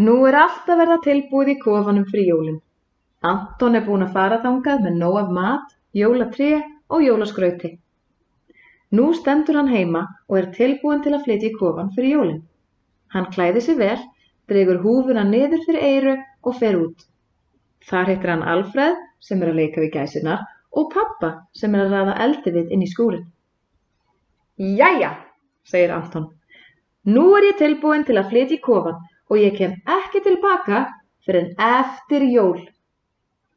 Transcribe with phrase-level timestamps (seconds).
[0.00, 2.60] Nú er allt að verða tilbúið í kofanum fyrir jólin.
[3.30, 6.52] Anton er búinn að fara þangað með nóg af mat, jólatré
[6.88, 7.70] og jólaskrauti.
[8.96, 12.40] Nú stendur hann heima og er tilbúinn til að flytja í kofan fyrir jólin.
[13.12, 13.98] Hann klæði sig vel,
[14.48, 16.16] dregur húfuna niður fyrir eyru
[16.48, 17.04] og fer út.
[17.90, 21.94] Þar hittir hann Alfred sem er að leika við gæsinar og pappa sem er að
[21.98, 23.28] ræða eldi við inn í skúrin.
[24.56, 25.12] Jæja,
[25.68, 26.30] segir Anton.
[27.04, 30.82] Nú er ég tilbúinn til að flytja í kofan og ég kem ekki tilbaka
[31.24, 32.60] fyrir en eftir jól.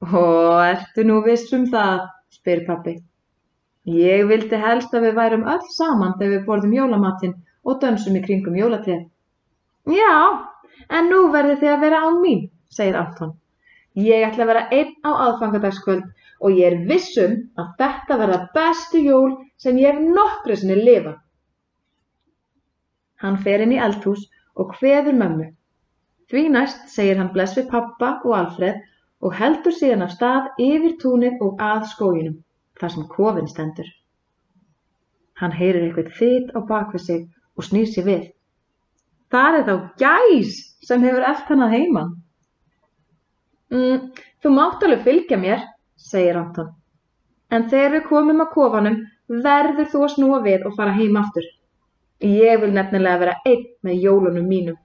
[0.00, 0.22] Ó,
[0.62, 2.06] ertu nú viss um það,
[2.38, 2.96] spyr pappi.
[3.86, 7.34] Ég vildi helst að við værum öll saman þegar við borðum jólamatinn
[7.66, 9.06] og dönsum í kringum jólatrið.
[9.86, 10.14] Já,
[10.90, 13.34] en nú verður þið að vera án mín, segir Anton.
[13.96, 16.06] Ég ætla að vera einn á aðfangadagskvöld
[16.44, 21.16] og ég er vissum að þetta verða bestu jól sem ég hef nokkru sinni lifað.
[23.22, 25.46] Hann fer inn í eldhús og kveður mömmu.
[26.30, 28.80] Því næst segir hann bless við pappa og Alfred
[29.22, 32.40] og heldur síðan af stað yfir túnið og að skóginum,
[32.80, 33.88] þar sem kofinn stendur.
[35.40, 37.22] Hann heyrir eitthvað þitt á bakvið sig
[37.56, 38.24] og snýr sér við.
[39.32, 40.56] Það er þá gæs
[40.88, 42.14] sem hefur eft hann að heiman.
[43.74, 44.10] Mm,
[44.42, 45.62] þú mátt alveg fylgja mér,
[45.98, 46.72] segir Anton.
[47.50, 48.98] En þegar við komum að kofanum
[49.46, 51.46] verður þú að snúa við og fara heim aftur.
[52.22, 54.78] Ég vil nefnilega vera einn með jólunum mínum.